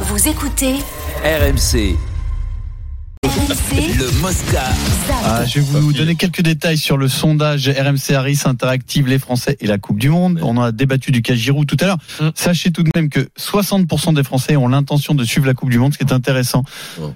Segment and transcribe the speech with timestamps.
[0.00, 0.74] Vous écoutez
[1.24, 1.96] RMC,
[3.24, 4.62] RMC le Mosca.
[5.24, 9.56] Ah, je vais vous donner quelques détails sur le sondage RMC Harris Interactive, les Français
[9.60, 10.38] et la Coupe du Monde.
[10.42, 11.98] On en a débattu du cas Giroud tout à l'heure.
[12.20, 12.28] Mm.
[12.34, 15.78] Sachez tout de même que 60% des Français ont l'intention de suivre la Coupe du
[15.78, 15.92] Monde.
[15.94, 16.62] Ce qui est intéressant,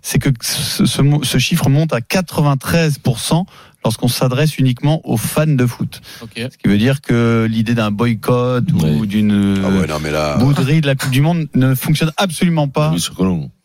[0.00, 3.44] c'est que ce, ce mo- ce chiffre monte à 93%
[3.84, 6.00] lorsqu'on s'adresse uniquement aux fans de foot.
[6.22, 6.32] Ok.
[6.36, 9.68] Ce qui veut dire que l'idée d'un boycott ou d'une Ah
[9.98, 10.36] ouais, là.
[10.38, 12.92] bouderie de la Coupe du Monde ne fonctionne absolument pas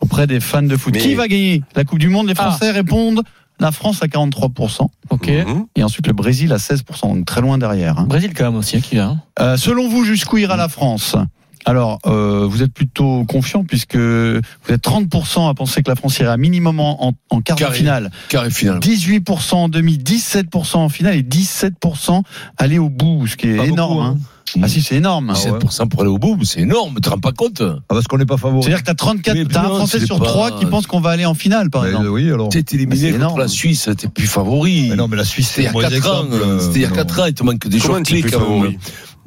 [0.00, 0.94] auprès des fans de foot.
[0.94, 1.62] Mais- Qui va gagner?
[1.74, 2.50] La Coupe du Monde Les Ah.
[2.50, 3.22] Français répondent
[3.60, 4.90] la France à 43%.
[5.10, 5.28] Ok.
[5.28, 5.66] Mhm.
[5.76, 7.98] Et ensuite le Brésil à 16%, donc très loin derrière.
[7.98, 8.06] hein.
[8.08, 9.22] Brésil quand même aussi, hein, qui vient.
[9.40, 11.16] Euh, selon vous, jusqu'où ira la France?
[11.64, 16.18] Alors, euh, vous êtes plutôt confiant puisque vous êtes 30% à penser que la France
[16.18, 17.76] ira minimum en, en, en quart de Carré.
[17.78, 18.78] finale, Carré final.
[18.80, 22.22] 18% en demi, 17% en finale et 17%
[22.58, 23.94] aller au bout, ce qui est Pas énorme.
[23.94, 24.18] beaucoup, hein.
[24.60, 25.32] Ah si, c'est énorme.
[25.34, 25.58] Ah ouais.
[25.58, 28.18] 17% pour aller au bout, c'est énorme, tu te rends pas compte Ah, parce qu'on
[28.18, 28.62] n'est pas favori.
[28.64, 31.00] C'est-à-dire que t'as 34, Mais t'as un Français c'est sur pas- trois qui pense qu'on
[31.00, 32.06] va aller en finale, par Mais, exemple.
[32.06, 32.48] euh, oui, alors.
[32.50, 33.38] T'es C'est éliminé contre énorme.
[33.40, 34.88] la Suisse, t'es plus favori.
[34.90, 36.26] Mais non, mais la Suisse, C'était il y c'est a un mauvais 4 ans.
[36.32, 36.94] euh, C'était il y a Non.
[36.96, 37.94] 4 ans, il te manque des Comment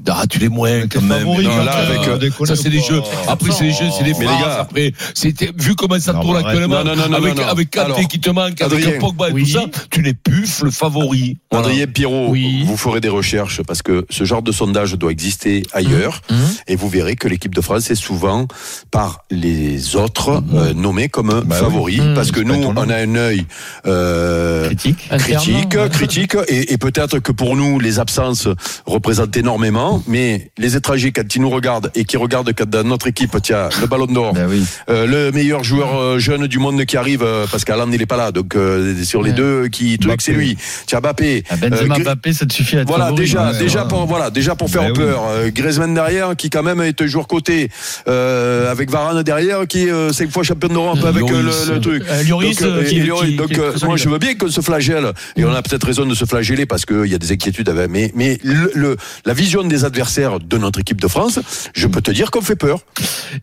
[0.07, 1.19] Ah, tu les moins Mais quand même.
[1.19, 3.01] favori, non, là, ça, avec, euh, déconne ça c'est des jeux.
[3.27, 4.57] Après c'est des jeux, c'est des Mais les gars.
[4.61, 6.83] Après, c'était vu comment ça Non, tourne actuellement.
[6.83, 7.47] Non, non, non, avec non, non.
[7.49, 8.87] avec Kanté Alors, qui te manque, Adrien.
[8.87, 9.43] avec Pogba et Oui.
[9.43, 11.37] tout ça, tu n'es plus le favori.
[11.51, 11.67] Voilà.
[11.69, 11.87] Adrien
[12.29, 12.63] Oui.
[12.65, 16.37] vous ferez des recherches parce que ce genre de sondage doit exister ailleurs Mhm.
[16.67, 18.47] et vous verrez que l'équipe de France est souvent
[18.91, 20.43] par les autres Mhm.
[20.57, 22.13] euh, nommée comme Bah favori oui.
[22.15, 23.45] parce que nous on a un œil
[23.87, 25.07] euh, Critique.
[25.09, 28.47] critique, Interne, critique, et, et peut-être que pour nous, les absences
[28.85, 33.35] représentent énormément, mais les étrangers, quand ils nous regardent et qui regardent dans notre équipe,
[33.41, 34.63] tiens, le ballon d'or, Ben oui.
[34.89, 38.05] euh, le meilleur joueur euh, jeune du monde qui arrive, euh, parce qu'Alan il est
[38.05, 39.35] pas là, donc euh, sur les Ouais.
[39.35, 40.57] deux qui truc, c'est lui.
[40.85, 41.43] Tiens, Mbappé.
[41.49, 43.87] Ah, Benzema, Euh, Mbappé, ça te suffit à être voilà, déjà, ouais, déjà ouais.
[43.89, 44.97] pour voilà, déjà pour faire Ben oui.
[44.97, 45.23] peur.
[45.29, 47.69] Euh, Griezmann derrière, qui quand même est joueur côté,
[48.07, 51.41] avec Varane derrière, qui est euh, cinq fois champion d'Europe avec le,
[51.73, 52.03] le truc.
[52.27, 55.61] Lloris, donc, qui- qui- qui moi, je veux bien qu'on se flagelle, et on a
[55.61, 57.73] peut-être raison de se flageller parce qu'il y a des inquiétudes.
[57.89, 61.39] Mais, mais le, le- la vision des adversaires de notre équipe de France,
[61.73, 62.79] je peux te dire qu'on fait peur.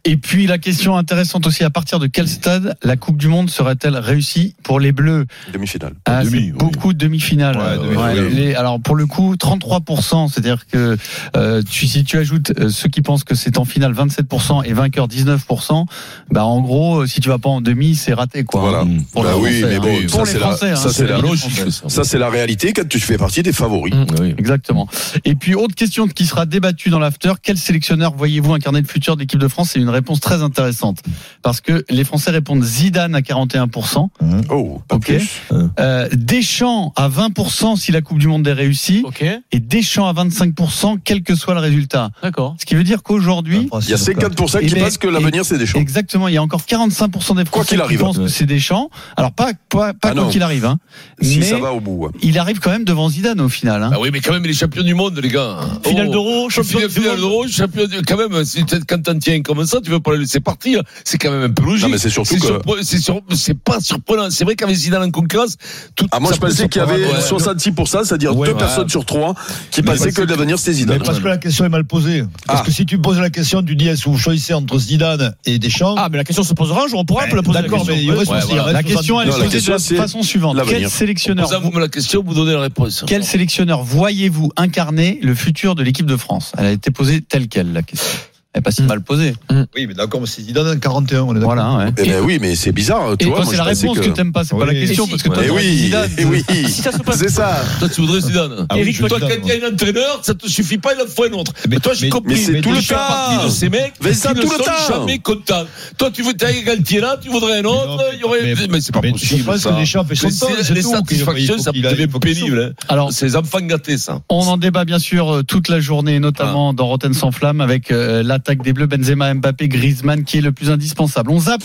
[0.05, 3.51] Et puis la question intéressante aussi, à partir de quel stade la Coupe du Monde
[3.51, 5.27] serait-elle réussie pour les Bleus?
[5.53, 5.93] Demi-finale.
[6.07, 6.53] Ah, Demi, c'est oui.
[6.53, 7.57] beaucoup de demi-finales.
[7.59, 8.35] Ouais, demi, Ouais, oui.
[8.35, 10.97] les- alors pour le coup, 33%, c'est-à-dire que
[11.37, 14.73] euh, tu, si tu ajoutes euh, ceux qui pensent que c'est en finale 27% et
[14.73, 15.87] vainqueur 19%,
[16.31, 18.61] bah en gros, euh, si tu vas pas en demi, c'est raté quoi.
[18.61, 18.85] Voilà.
[19.13, 19.81] Pour Bah les oui, Français, mais hein.
[20.01, 21.83] bon, pour ça, c'est la- hein, c'est la logique, Français.
[21.89, 22.05] ça.
[22.05, 23.95] C'est la réalité quand tu fais partie des favoris.
[23.95, 24.35] Mmh, oui.
[24.39, 24.89] Exactement.
[25.25, 29.17] Et puis autre question qui sera débattue dans l'after, quel sélectionneur voyez-vous incarner le futur
[29.17, 29.71] de l'équipe de France?
[29.73, 30.99] C'est une réponse très intéressante
[31.43, 34.09] parce que les Français répondent Zidane à 41%,
[34.51, 35.41] Oh, pas plus.
[35.81, 40.13] euh, Deschamps à 20% si la Coupe du Monde est réussie Ok, et Deschamps à
[40.13, 42.11] 25% quel que soit le résultat.
[42.23, 42.55] d'accord.
[42.61, 45.59] Ce qui veut dire qu'aujourd'hui, Il y a 50% Eh qui pensent que l'avenir, c'est
[45.59, 45.81] des choses.
[45.81, 47.99] exactement, il y a encore 45% des Quoi Français qui arrive.
[47.99, 48.91] pensent que c'est Deschamps.
[49.17, 50.79] Alors pas pas, pas Ah quoi qu'il arrive, hein.
[51.21, 52.11] Si mais ça va au bout.
[52.23, 53.83] il arrive quand même devant Zidane au final.
[53.83, 53.91] Hein.
[53.93, 55.59] Ah oui, mais quand même, les champions du monde, les gars.
[55.85, 56.12] Finale Oh.
[56.13, 56.81] d'Euro, champion
[57.17, 58.43] d'Euro, champion quand même,
[58.89, 60.83] quand t'en tiens comme ça, tu veux pas le laisser partir.
[61.05, 61.83] C'est quand même un peu logique.
[61.85, 64.31] Non, mais c'est surtout que- surpre- c'est sur- c'est pas surprenant.
[64.31, 65.57] C'est vrai qu'avec Zidane en concurrence,
[65.97, 67.05] tout, Ah, moi, ça je pensais qu'il y avait.
[67.05, 67.21] Ouais.
[67.21, 68.59] 66%, c'est-à-dire Ouais, deux ouais.
[68.59, 69.35] personnes sur trois
[69.71, 71.03] qui Mais pensaient que l'avenir, c'était Mais Zidane.
[71.05, 72.23] parce que la question est mal posée.
[72.47, 72.65] Parce Ah.
[72.65, 75.59] que si tu poses la question, tu dis est-ce que vous choisissez entre Zidane et
[75.59, 77.63] Deschamps Ah, mais la question se posera un jour, on pourra la poser.
[77.63, 77.95] D'accord, question.
[77.95, 78.55] mais il reste aussi.
[78.73, 80.59] La question elle est posée de la façon suivante.
[80.69, 83.05] Quel sélectionneur Posez-vous la question, vous donnez la réponse.
[83.07, 87.49] Quel sélectionneur voyez-vous incarner le futur de l'équipe de France Elle a été posée telle
[87.49, 88.19] quelle la question.
[88.55, 88.87] Elle n'est pas si Mm.
[88.87, 89.35] mal posée.
[89.75, 91.55] Oui, mais d'accord, mais c'est Zidane en 41, on est d'accord.
[91.55, 91.73] Voilà.
[91.87, 91.93] Ouais.
[91.97, 93.17] Eh ben oui, mais c'est bizarre.
[93.19, 94.75] Tu Et vois, toi, c'est la réponse que, que t'aimes pas, c'est pas Oui.
[94.75, 96.11] la question Et parce si- que toi, Eh t'aurais dit oui, Zidane.
[96.19, 97.63] eh oui, Si ça se passe- c'est ça.
[97.79, 98.67] Toi, tu voudrais Zidane.
[98.69, 100.91] Ah oui, Eric, Toi, Zidane, quand il y a un entraîneur, ça te suffit pas,
[100.95, 101.53] il en faut un autre.
[101.65, 102.35] Mais- Mais toi, j'ai compris.
[102.35, 103.45] mais c'est tout le temps.
[103.47, 104.97] de ces mecs qui ne tout le sont temps.
[105.01, 105.65] jamais contents.
[105.97, 108.43] Toi, tu veux, t'as Galtier là, tu voudrais un autre, non, mais- il y aurait,
[108.43, 109.41] mais- mais, c'est pas possible.
[109.41, 109.71] je pense ça.
[109.71, 109.75] que
[110.15, 110.35] fait son Les-
[110.83, 112.85] temps, tout, qu'il- satisfactions, ça devient pénible, hein.
[112.89, 114.21] Alors, C'est les enfants gâtés, ça.
[114.29, 117.91] On en débat bien sûr euh, toute la journée, notamment dans Rotten sans flamme, avec
[117.91, 121.31] euh, l'attaque des Bleus, Benzema, Mbappé, Griezmann, qui est le plus indispensable.
[121.31, 121.63] On zappe.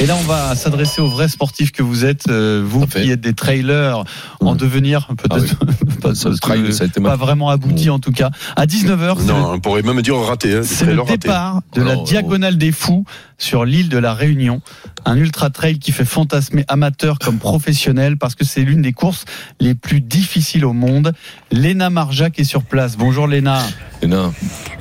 [0.00, 3.20] Et là, on va s'adresser aux vrais sportifs que vous êtes, euh, vous qui êtes
[3.20, 4.02] des trailers
[4.40, 4.56] en Ouais.
[4.56, 5.56] devenir, peut-être
[6.00, 7.18] pas, Ça, parce trail, que ça a été pas mal.
[7.18, 8.30] vraiment abouti en tout cas.
[8.56, 10.54] À 19h, c'est le Non, on pourrait même dire raté.
[10.56, 13.04] hein, C'est le départ de la diagonale des fous
[13.38, 14.60] sur l'île de la Réunion.
[15.04, 19.24] Un ultra trail qui fait fantasmer amateurs comme professionnels parce que c'est l'une des courses
[19.60, 21.12] les plus difficiles au monde.
[21.50, 22.96] Léna Marjac est sur place.
[22.96, 23.62] Bonjour Léna.
[24.06, 24.32] Non.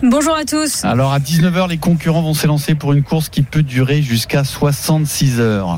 [0.04, 0.84] Bonjour à tous.
[0.86, 5.40] Alors à 19h, les concurrents vont s'élancer pour une course qui peut durer jusqu'à 66
[5.40, 5.78] heures.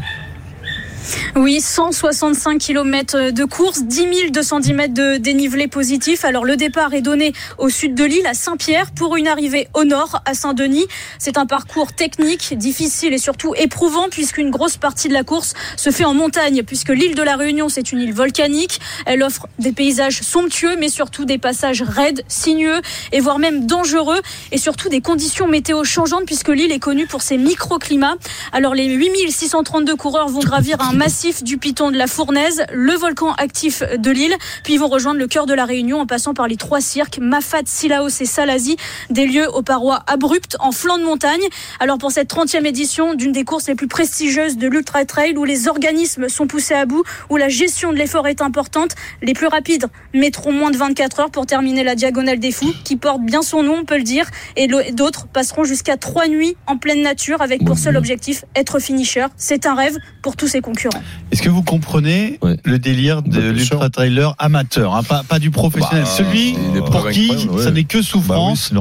[1.39, 6.25] Oui, 165 km de course, 10 210 mètres de dénivelé positif.
[6.25, 9.83] Alors le départ est donné au sud de l'île, à Saint-Pierre, pour une arrivée au
[9.83, 10.87] nord, à Saint-Denis.
[11.19, 15.91] C'est un parcours technique, difficile et surtout éprouvant, puisqu'une grosse partie de la course se
[15.91, 18.79] fait en montagne, puisque l'île de la Réunion, c'est une île volcanique.
[19.05, 22.81] Elle offre des paysages somptueux, mais surtout des passages raides, sinueux
[23.11, 27.21] et voire même dangereux, et surtout des conditions météo changeantes, puisque l'île est connue pour
[27.21, 28.15] ses microclimats.
[28.53, 33.33] Alors les 8632 coureurs vont gravir un massif du piton de la Fournaise, le volcan
[33.33, 36.47] actif de l'île, puis ils vont rejoindre le cœur de la Réunion en passant par
[36.47, 38.77] les trois cirques, Mafat, Silaos et Salazie,
[39.09, 41.41] des lieux aux parois abruptes en flanc de montagne.
[41.81, 45.44] Alors pour cette 30e édition d'une des courses les plus prestigieuses de l'Ultra Trail, où
[45.44, 48.91] les organismes sont poussés à bout, où la gestion de l'effort est importante,
[49.21, 52.95] les plus rapides mettront moins de 24 heures pour terminer la diagonale des fous, qui
[52.95, 56.77] porte bien son nom, on peut le dire, et d'autres passeront jusqu'à trois nuits en
[56.77, 59.25] pleine nature avec pour seul objectif être finisher.
[59.35, 61.03] C'est un rêve pour tous ses concurrents.
[61.31, 62.57] Est-ce que vous comprenez Ouais.
[62.63, 63.74] le délire de Bah, bien sûr.
[63.75, 66.56] l'ultra trailer amateur, hein, pas, pas du professionnel, Bah, celui
[66.86, 67.63] pour qui ouais.
[67.63, 68.71] ça n'est que Bah oui, souffrance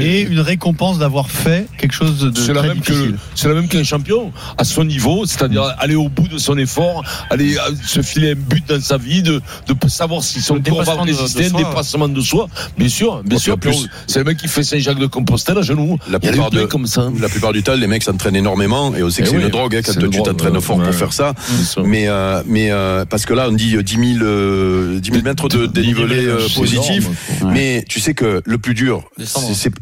[0.00, 3.10] et une récompense d'avoir fait quelque chose de C'est la très même que difficile.
[3.12, 6.56] le- c'est la même qu'un champion à son niveau, c'est-à-dire aller au bout de son
[6.58, 10.54] effort, aller euh, se filer un but dans sa vie, de, de savoir si son
[10.60, 11.58] corps va dépassement de- de résister, un soi.
[11.58, 12.48] dépassement de soi.
[12.78, 13.58] Bien sûr, bien sûr.
[13.58, 15.98] plus- C'est le mec qui fait Saint-Jacques de Compostelle à genoux.
[16.10, 17.08] La plupart des de- mecs comme ça.
[17.20, 19.48] La plupart du temps, les mecs s'entraînent énormément et on sait que Eh c'est une
[19.48, 21.32] drogue hein, quand tu t'entraînes fort pour faire ça.
[21.74, 21.82] Ça.
[21.84, 25.22] Mais euh, mais euh, parce que là on dit euh, 10 000 euh, 10 000
[25.22, 26.90] mètres de dénivelé euh, positif.
[27.04, 27.48] énorme, quoi.
[27.48, 27.54] Ouais.
[27.54, 29.04] Mais tu sais que le plus dur,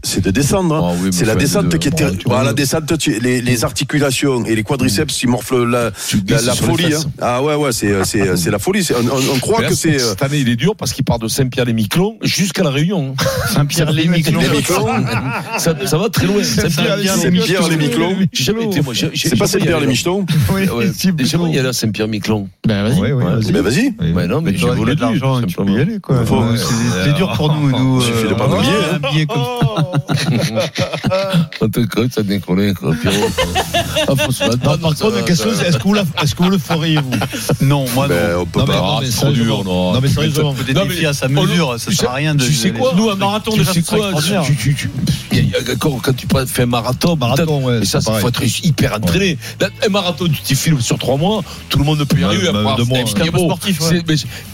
[0.02, 0.74] c'est- de descendre.
[0.76, 0.90] hein.
[0.92, 2.18] Ah oui, c'est la descente de- qui est bon, terrible.
[2.18, 5.90] tu vois, Voilà, la descente, tu- les, les articulations et les quadriceps, ils morflent la,
[6.28, 6.94] la, folie.
[6.94, 7.00] hein.
[7.20, 8.86] Ah ouais, ouais, c'est c'est c'est la folie.
[8.92, 9.98] On, on- on croit là, que c'est.
[9.98, 13.14] Cette année, il est dur parce qu'il part de Saint-Pierre-les-Miquelons jusqu'à la Réunion.
[13.54, 14.40] Saint-Pierre-les-Miquelons.
[14.40, 14.86] Les Miquelons.
[15.58, 16.42] ça, ça va très loin.
[16.42, 16.96] Saint-Pierre,
[17.68, 18.16] les Miquelons.
[18.32, 18.94] J'ai jamais été, moi.
[18.94, 19.86] j'ai- j'ai- C'est pas j'ai jamais Saint-Pierre y les aller.
[19.86, 21.58] Michelons Oui, Ouais, si, J'ai jamais y plutôt.
[21.60, 22.48] aller à Saint-Pierre-Miquelon.
[22.66, 23.00] Ben, vas-y.
[23.00, 23.34] Ouais, ouais, Ouais.
[23.36, 23.52] vas-y.
[23.52, 23.94] Ben vas-y.
[24.00, 24.12] Oui.
[24.12, 25.76] Ouais, non, mais y a le de l'argent, tu peux y simplement.
[25.80, 26.24] aller, quoi.
[26.26, 28.00] Faut- C'est- C'est dur pour nous, nous.
[28.00, 28.98] Il suffit de euh, billet, avoir hein.
[29.02, 30.60] un billet comme ça.
[32.22, 33.26] Déconne, quoi, Pierrot.
[34.08, 35.56] Ah, faut se la Non, donner, par ça, contre, la question, ça.
[35.56, 38.14] c'est est-ce que vous la- est-ce que vous le feriez, vous Non, moi non.
[38.14, 38.80] Ben, on peut Non, mais- pas.
[38.80, 39.64] non, mais c'est trop dur, sérieusement.
[39.64, 39.92] non.
[39.94, 40.54] Non, mais sérieusement.
[40.54, 42.44] Faut des Non, défis mais- à sa mesure, ça sert à rien de.
[42.44, 42.92] tu sais quoi?
[42.96, 44.10] Nous, un marathon, Tu déjà, sais ce serait quoi?
[44.10, 44.42] extraordinaire.
[46.02, 49.38] quand tu fais un marathon, Marathon, ouais, mais ça, c'est il faut être hyper entraîné.
[49.86, 52.26] Un marathon, tu t'y filmes sur trois mois, tout le monde ne peut y Bah,
[52.26, 52.48] arriver.
[52.52, 53.04] bah, mais-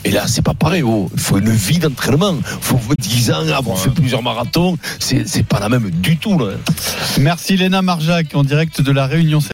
[0.05, 0.83] Et là, c'est pas pareil.
[0.85, 1.11] oh.
[1.15, 2.37] Il faut une vie d'entraînement.
[2.39, 4.77] Il faut 10 ans, avoir fait plusieurs marathons.
[5.01, 6.39] C'est c'est pas la même du tout.
[6.39, 6.53] Là.
[7.19, 9.41] Merci Léna Marjac en direct de la Réunion.